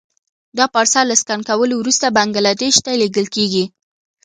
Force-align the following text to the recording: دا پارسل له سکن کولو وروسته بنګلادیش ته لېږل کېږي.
دا 0.57 0.65
پارسل 0.73 1.05
له 1.09 1.15
سکن 1.21 1.39
کولو 1.49 1.73
وروسته 1.77 2.05
بنګلادیش 2.17 2.75
ته 2.85 2.91
لېږل 3.01 3.27
کېږي. 3.35 3.65